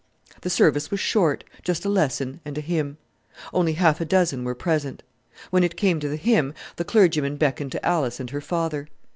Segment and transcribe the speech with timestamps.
[0.41, 2.97] The service was short, just a lesson and a hymn.
[3.53, 5.03] Only half a dozen were present.
[5.51, 8.87] When it came to the hymn the clergyman beckoned to Alice and her father.